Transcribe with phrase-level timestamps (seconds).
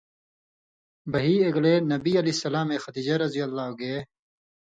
[1.11, 3.33] بَہی اېگلے نبی علیہ السلامے خدیجہ رض
[3.79, 3.95] گے